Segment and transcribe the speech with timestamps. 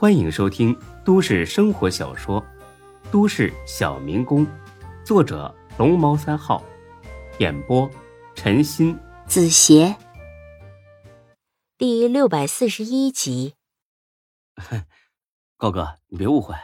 [0.00, 0.74] 欢迎收听
[1.04, 2.40] 都市生活小说
[3.10, 4.46] 《都市小民工》，
[5.04, 6.64] 作者龙猫三号，
[7.38, 7.86] 演播
[8.34, 9.94] 陈鑫、子邪，
[11.76, 13.56] 第六百四十一集。
[15.58, 16.54] 高哥，你别误会，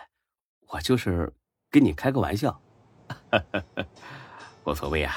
[0.69, 1.31] 我就是
[1.71, 2.59] 跟你开个玩笑，
[4.65, 5.15] 无所谓啊。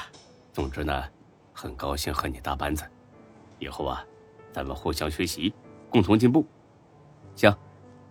[0.52, 1.08] 总之呢，
[1.54, 2.84] 很高兴和你搭班子，
[3.58, 4.04] 以后啊，
[4.52, 5.54] 咱们互相学习，
[5.88, 6.44] 共同进步。
[7.34, 7.50] 行。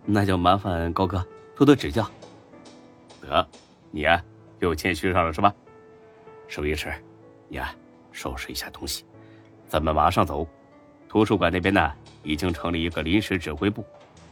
[0.04, 1.24] 那就麻烦高哥
[1.54, 2.08] 多多指教。
[3.20, 3.48] 得，
[3.90, 4.22] 你呀
[4.58, 5.54] 又谦虚上了是吧？
[6.48, 6.92] 守一时，
[7.48, 7.74] 你呀
[8.10, 9.04] 收拾一下东西，
[9.68, 10.46] 咱们马上走。
[11.08, 13.84] 图书馆那边呢已经成立一个临时指挥部，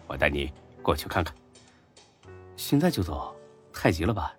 [0.07, 1.35] 我带你过去看看。
[2.57, 3.35] 现在就走？
[3.73, 4.33] 太急了吧？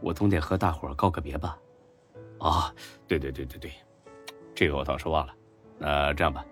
[0.00, 1.58] 我总得和大伙告个别吧。
[2.38, 2.74] 啊，
[3.06, 3.72] 对对对对对，
[4.54, 5.34] 这个我倒是忘了。
[5.78, 6.44] 那这样吧，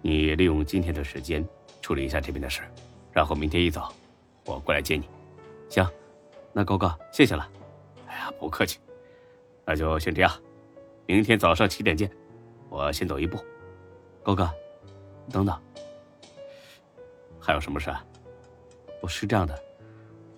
[0.00, 1.46] 你利用今天的时间
[1.82, 2.62] 处理一下这边的事。
[3.18, 3.92] 然后明天一早，
[4.44, 5.10] 我过来接你。
[5.68, 5.84] 行，
[6.52, 7.50] 那高哥谢谢了。
[8.06, 8.78] 哎呀，不客气。
[9.66, 10.30] 那就先这样，
[11.04, 12.08] 明天早上七点见。
[12.68, 13.36] 我先走一步。
[14.22, 14.48] 高哥，
[15.32, 15.60] 等等，
[17.40, 18.04] 还有什么事啊？
[19.00, 19.60] 我是这样的，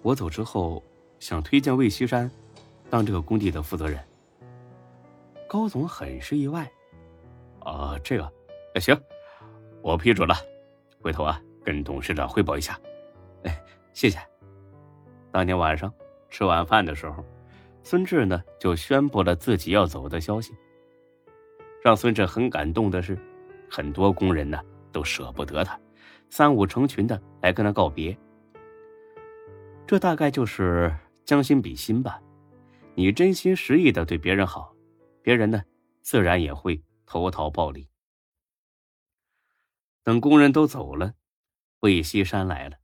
[0.01, 0.83] 我走之后
[1.19, 2.31] 想推荐魏西山
[2.89, 4.03] 当这个工地的负责人。
[5.47, 6.67] 高总很是意外。
[7.59, 8.33] 啊，这个，
[8.75, 8.99] 那行，
[9.83, 10.35] 我批准了。
[11.03, 11.39] 回头啊。
[11.65, 12.79] 跟董事长汇报一下，
[13.45, 14.19] 哎，谢谢。
[15.31, 15.93] 当天晚上
[16.29, 17.25] 吃晚饭的时候，
[17.83, 20.55] 孙志呢就宣布了自己要走的消息。
[21.83, 23.19] 让孙志很感动的是，
[23.71, 24.61] 很多工人呢
[24.93, 25.79] 都舍不得他，
[26.29, 28.17] 三五成群的来跟他告别。
[29.87, 32.21] 这大概就是将心比心吧。
[32.95, 34.75] 你真心实意的对别人好，
[35.23, 35.63] 别人呢
[36.03, 37.89] 自然也会投桃报李。
[40.03, 41.15] 等工人都走了。
[41.81, 42.79] 魏西山来了，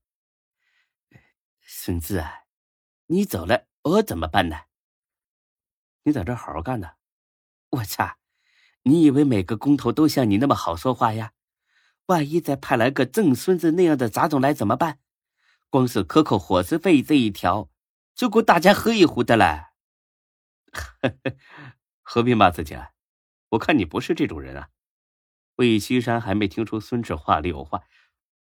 [1.61, 2.45] 孙子啊，
[3.07, 4.63] 你走了，我怎么办呢？
[6.05, 6.93] 你在这好好干呢。
[7.69, 8.17] 我操，
[8.85, 11.33] 你以为每个工头都像你那么好说话呀？
[12.07, 15.01] 万一再派来个郑孙子那样的杂种来怎么办？
[15.69, 17.71] 光是克扣伙食费这一条，
[18.15, 19.73] 就够大家喝一壶的了。
[22.01, 22.93] 何必骂自己啊？
[23.51, 24.71] 我看你不是这种人啊。
[25.57, 27.83] 魏西山还没听出孙志话里有话。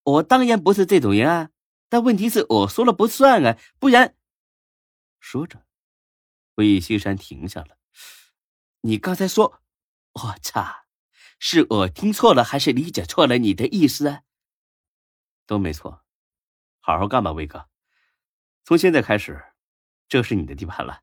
[0.06, 1.50] 我当然不是这种人啊，
[1.88, 4.14] 但问题是我说了不算啊，不然。
[5.18, 5.66] 说着，
[6.54, 7.76] 魏西山停下了。
[8.82, 9.60] 你刚才说，
[10.12, 10.84] 我操，
[11.40, 14.22] 是我听错了，还是理解错了你的意思啊？
[15.44, 16.04] 都没错，
[16.78, 17.68] 好好干吧，魏哥。
[18.62, 19.52] 从现在开始，
[20.06, 21.02] 这是你的地盘了。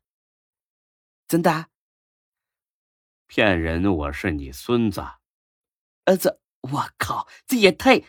[1.28, 1.66] 真的？
[3.26, 3.84] 骗人！
[3.84, 5.02] 我是你孙子，
[6.06, 6.40] 儿子！
[6.60, 8.02] 我靠，这也太……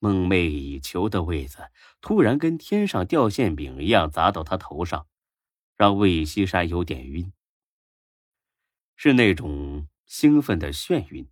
[0.00, 5.06] 梦寐以求的位子突然跟天上掉馅饼一样砸到他头上，
[5.76, 7.32] 让魏西山有点晕，
[8.96, 11.28] 是那种兴奋的眩晕。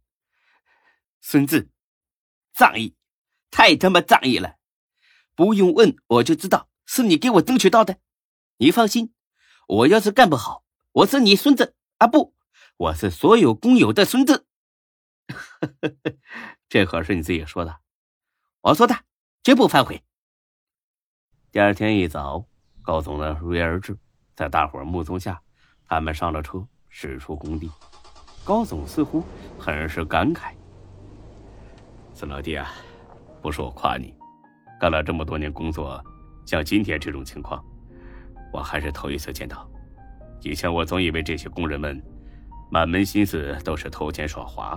[1.22, 1.70] 孙子，
[2.52, 2.94] 仗义，
[3.50, 4.56] 太他妈仗义了！
[5.34, 7.98] 不用问我就知道是你给我争取到的。
[8.58, 9.14] 你放心，
[9.66, 10.62] 我要是干不好，
[10.92, 12.06] 我是你孙子啊！
[12.06, 12.34] 不，
[12.76, 14.46] 我是所有工友的孙子。
[16.68, 17.80] 这可是你自己说的。
[18.60, 18.94] 我说的，
[19.44, 20.02] 绝不反悔。
[21.52, 22.44] 第二天一早，
[22.82, 23.96] 高总呢如约而至，
[24.34, 25.40] 在大伙目送下，
[25.86, 27.70] 他们上了车，驶出工地。
[28.44, 29.22] 高总似乎
[29.58, 30.52] 很是感慨
[32.12, 32.68] ：“孙老弟啊，
[33.40, 34.12] 不是我夸你，
[34.80, 36.02] 干了这么多年工作，
[36.44, 37.64] 像今天这种情况，
[38.52, 39.70] 我还是头一次见到。
[40.40, 42.02] 以前我总以为这些工人们
[42.72, 44.76] 满门心思都是偷奸耍滑，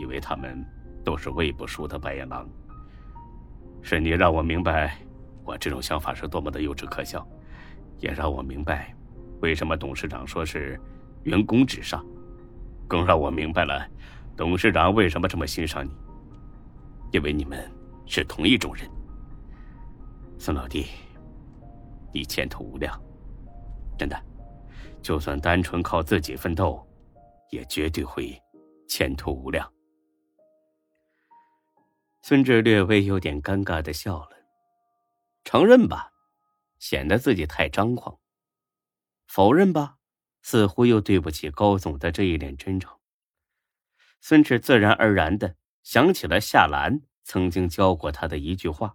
[0.00, 0.60] 以为他们
[1.04, 2.48] 都是喂不熟的白眼狼。”
[3.82, 4.96] 是你让我明白，
[5.44, 7.26] 我这种想法是多么的幼稚可笑，
[7.98, 8.94] 也让我明白，
[9.40, 10.80] 为什么董事长说是
[11.24, 12.04] 员工至上，
[12.88, 13.86] 更让我明白了，
[14.36, 15.90] 董事长为什么这么欣赏你，
[17.10, 17.70] 因为你们
[18.06, 18.88] 是同一种人。
[20.38, 20.86] 孙老弟，
[22.12, 22.98] 你前途无量，
[23.98, 24.16] 真的，
[25.02, 26.84] 就算单纯靠自己奋斗，
[27.50, 28.40] 也绝对会
[28.88, 29.68] 前途无量。
[32.24, 34.30] 孙志略微有点尴尬的笑了，
[35.42, 36.12] 承认吧，
[36.78, 38.20] 显得自己太张狂；
[39.26, 39.96] 否认吧，
[40.40, 42.96] 似乎又对不起高总的这一脸真诚。
[44.20, 48.94] 孙志自然而然的想起了夏兰曾经教过他的一句话：“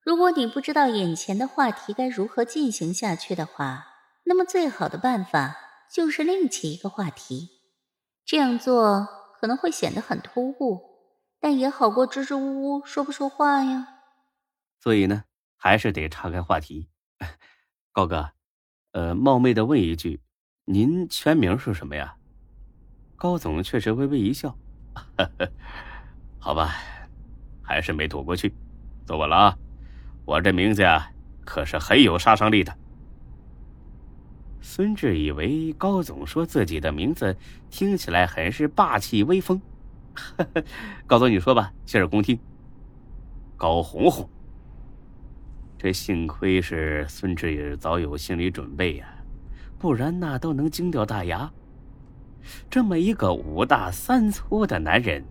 [0.00, 3.86] 如果你不知道眼前的话题该如何进行下去的话，
[4.22, 5.56] 那么最好的办法
[5.92, 7.50] 就是另起一个话题。
[8.24, 9.08] 这样做
[9.40, 10.93] 可能会显得很突兀。”
[11.44, 13.86] 但也好过支支吾吾说不出话呀。
[14.80, 15.24] 所以呢，
[15.58, 16.88] 还是得岔开话题。
[17.92, 18.30] 高哥，
[18.92, 20.22] 呃，冒昧的问一句，
[20.64, 22.16] 您全名是什么呀？
[23.14, 24.56] 高总却是微微一笑，
[26.40, 26.76] 好吧，
[27.62, 28.54] 还是没躲过去。
[29.04, 29.58] 坐稳了啊，
[30.24, 31.12] 我这名字呀，
[31.44, 32.74] 可是很有杀伤力的。
[34.62, 37.36] 孙志以为高总说自己的名字
[37.68, 39.60] 听起来很是霸气威风，
[41.06, 42.38] 高总你说吧，洗耳恭听。
[43.56, 44.28] 高红红，
[45.78, 49.06] 这幸亏是孙志也早有心理准备呀，
[49.78, 51.50] 不然那都能惊掉大牙。
[52.68, 55.24] 这么一个五大三粗的男人，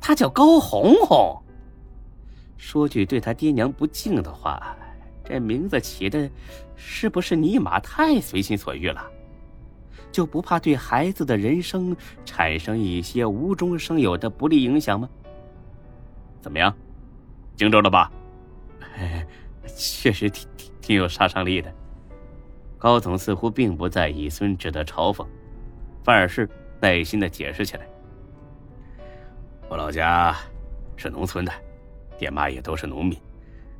[0.00, 1.40] 他叫高红红。
[2.56, 4.76] 说句对他爹娘不敬的话，
[5.24, 6.30] 这名字起的，
[6.76, 9.02] 是不是尼玛太随心所欲了？
[10.12, 15.08] 就不怕对孩子的人生产生一些无中生有的不利影响吗？
[16.40, 16.72] 怎么样，
[17.56, 18.12] 惊着了吧？
[19.76, 21.72] 确实挺挺挺有杀伤力的。
[22.78, 25.24] 高总似乎并不在意孙志的嘲讽，
[26.04, 26.48] 反而是
[26.80, 27.86] 耐心的解释起来
[29.70, 30.36] ：“我老家
[30.96, 31.52] 是农村的。”
[32.18, 33.18] 爹妈也都是农民，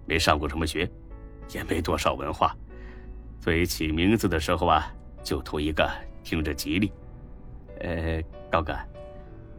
[0.06, 0.88] 没上过什么学，
[1.52, 2.56] 也没多少文化，
[3.40, 4.92] 所以起名字的时候啊，
[5.22, 5.88] 就图一个
[6.22, 6.92] 听着吉利。
[7.80, 8.76] 呃，高哥，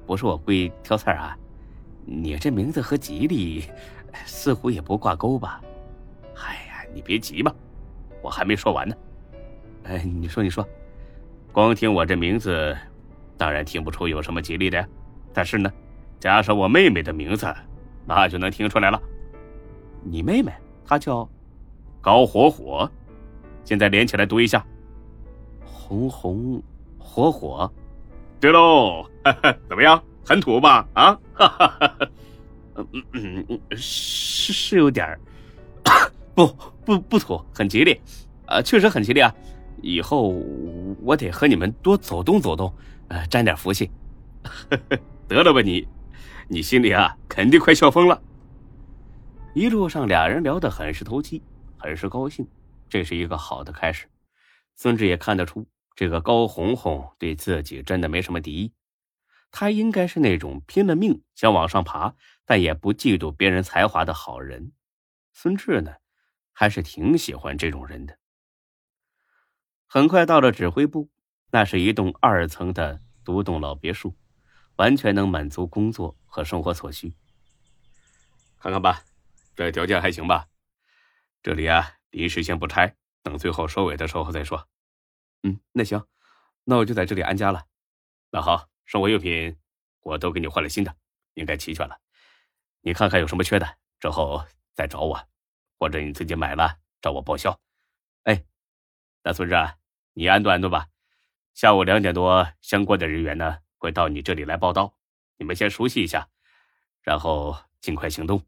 [0.05, 1.37] 不是我故意挑刺儿啊，
[2.05, 3.63] 你这名字和吉利
[4.25, 5.61] 似乎也不挂钩吧？
[6.35, 7.53] 哎呀，你别急嘛，
[8.21, 8.95] 我还没说完呢。
[9.83, 10.67] 哎，你说你说，
[11.51, 12.77] 光听我这名字，
[13.37, 14.87] 当然听不出有什么吉利的呀，
[15.33, 15.71] 但是呢，
[16.19, 17.53] 加上我妹妹的名字。
[18.05, 19.01] 那就能听出来了，
[20.03, 20.51] 你妹妹
[20.85, 21.25] 她叫
[22.01, 22.91] 高火火，
[23.63, 24.61] 现在连起来读一下，
[25.85, 26.63] 红红
[26.97, 27.69] 火火，
[28.39, 29.05] 对喽，
[29.67, 30.87] 怎么样，很土吧？
[30.93, 31.19] 啊，
[32.75, 35.19] 嗯嗯嗯，是是有点儿，
[36.33, 36.47] 不
[36.85, 37.99] 不不土，很吉利，
[38.45, 39.33] 啊，确实很吉利啊！
[39.81, 40.29] 以后
[41.01, 42.73] 我得和你们多走动走动，
[43.09, 43.91] 呃，沾点福气，
[45.27, 45.85] 得了吧你。
[46.47, 48.21] 你心里啊，肯定快笑疯了。
[49.53, 51.41] 一路上，俩人聊得很是投机，
[51.77, 52.47] 很是高兴，
[52.89, 54.07] 这是一个好的开始。
[54.75, 55.65] 孙志也看得出，
[55.95, 58.73] 这个高红红对自己真的没什么敌意，
[59.51, 64.71] 他应该是那种拼了命想往上爬，但也不嫉妒别人才华的好人。
[65.31, 65.95] 孙志呢，
[66.51, 68.17] 还是挺喜欢这种人的。
[69.87, 71.09] 很快到了指挥部，
[71.51, 74.15] 那是一栋二层的独栋老别墅。
[74.77, 77.13] 完全能满足工作和生活所需。
[78.57, 79.03] 看看吧，
[79.55, 80.47] 这条件还行吧？
[81.43, 84.67] 这里啊，临时先不拆，等最后收尾的时候再说。
[85.43, 86.05] 嗯，那行，
[86.63, 87.65] 那我就在这里安家了。
[88.31, 89.57] 那好，生活用品
[90.01, 90.95] 我都给你换了新的，
[91.35, 91.99] 应该齐全了。
[92.81, 95.27] 你看看有什么缺的，之后再找我，
[95.77, 97.59] 或者你自己买了找我报销。
[98.23, 98.43] 哎，
[99.21, 99.55] 大孙子，
[100.13, 100.87] 你安顿安顿吧。
[101.53, 103.59] 下午两点多，相关的人员呢？
[103.77, 104.97] 会到你这里来报道，
[105.37, 106.29] 你们先熟悉一下，
[107.01, 108.47] 然后尽快行动。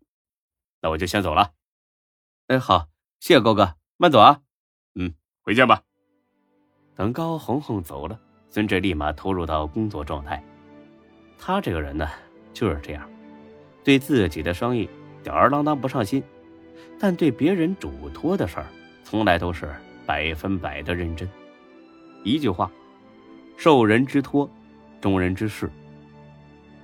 [0.79, 1.53] 那我就先走了。
[2.47, 2.89] 哎，好，
[3.19, 4.41] 谢谢高哥，慢走啊。
[4.93, 5.83] 嗯，回见吧。
[6.95, 8.19] 等高红红走了，
[8.49, 10.41] 孙志立马投入到工作状态。
[11.37, 12.07] 他这个人呢，
[12.53, 13.09] 就是这样，
[13.83, 14.89] 对自己的生意
[15.21, 16.23] 吊儿郎当不上心，
[16.97, 18.67] 但对别人嘱托的事儿，
[19.03, 19.69] 从来都是
[20.05, 21.29] 百分百的认真。
[22.23, 22.71] 一句话，
[23.57, 24.49] 受人之托。
[25.01, 25.69] 忠人之事，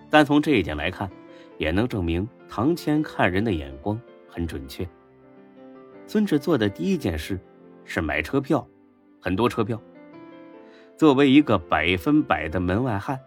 [0.08, 1.10] 但从这一点来看，
[1.58, 4.00] 也能证明唐谦看人的眼光
[4.30, 4.88] 很准确。
[6.06, 7.40] 孙志做的第一件事
[7.84, 8.68] 是买车票，
[9.20, 9.82] 很多车票。
[11.02, 13.20] 作为一个百分百的门外汉，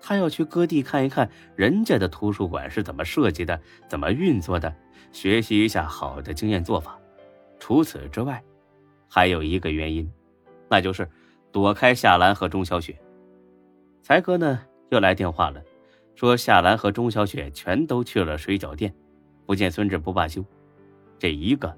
[0.00, 4.72] 他要去各地看一看人家的图书馆是怎么设计的，怎么运作的，
[5.10, 6.96] 学习一下好的经验做法。
[7.58, 8.40] 除此之外，
[9.08, 10.08] 还有一个原因，
[10.70, 11.10] 那就是
[11.50, 12.96] 躲开夏兰和钟小雪。
[14.00, 14.60] 才哥呢
[14.90, 15.60] 又来电话了，
[16.14, 18.94] 说夏兰和钟小雪全都去了水饺店，
[19.44, 20.44] 不见孙志不罢休。
[21.18, 21.76] 这一个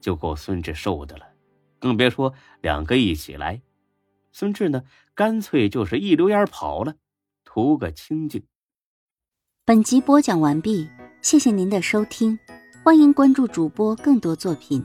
[0.00, 1.24] 就够孙志受的了，
[1.78, 3.62] 更别说两个一起来。
[4.32, 4.82] 孙志呢，
[5.14, 6.96] 干脆就是一溜烟跑了，
[7.44, 8.44] 图个清静。
[9.64, 10.88] 本集播讲完毕，
[11.20, 12.38] 谢谢您的收听，
[12.82, 14.84] 欢迎关注主播更多作品。